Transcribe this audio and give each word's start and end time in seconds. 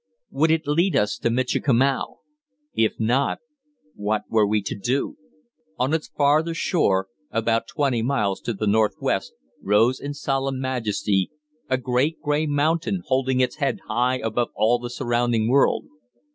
Would 0.31 0.49
it 0.49 0.65
lead 0.65 0.95
us 0.95 1.19
to 1.19 1.29
Michikamau? 1.29 2.21
If 2.73 2.99
not, 2.99 3.37
what 3.93 4.23
were 4.29 4.47
we 4.47 4.63
to 4.63 4.73
do? 4.75 5.15
On 5.77 5.93
its 5.93 6.07
farther 6.07 6.55
shore, 6.55 7.07
about 7.29 7.67
twenty 7.67 8.01
miles 8.01 8.41
to 8.41 8.53
the 8.55 8.65
northwest, 8.65 9.31
rose 9.61 9.99
in 9.99 10.15
solemn 10.15 10.59
majesty 10.59 11.29
a 11.69 11.77
great, 11.77 12.19
grey 12.19 12.47
mountain, 12.47 13.03
holding 13.05 13.41
its 13.41 13.57
head 13.57 13.77
high 13.87 14.17
above 14.17 14.49
all 14.55 14.79
the 14.79 14.89
surrounding 14.89 15.47
world. 15.49 15.85